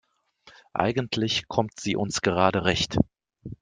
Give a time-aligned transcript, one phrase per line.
[0.73, 2.97] Eigentlich kommt sie uns gerade recht.